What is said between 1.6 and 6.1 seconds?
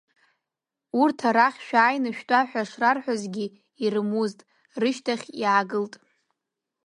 шәааины шәтәа ҳәа шрарҳәазгьы, ирымузт, рышьҭахь иаагылт.